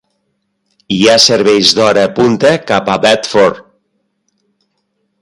[0.95, 3.63] Hi ha serveis d'hora punta cap a Bedford.